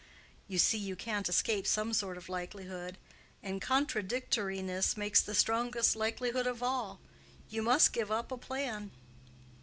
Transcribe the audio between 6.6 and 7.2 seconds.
all.